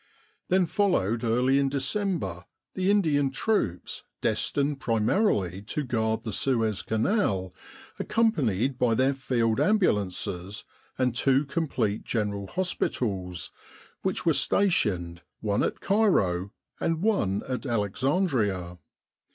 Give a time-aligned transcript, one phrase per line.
[0.47, 7.53] Then followed early in December the Indian troops destined primarily to guard the Suez Canal,
[7.99, 10.63] accom panied by their field ambulances
[10.97, 13.51] and two complete General Hospitals,
[14.01, 18.79] which were stationed one at Cairo and one at Alexandria.